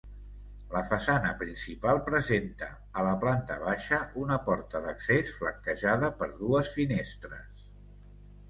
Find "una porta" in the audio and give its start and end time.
4.23-4.81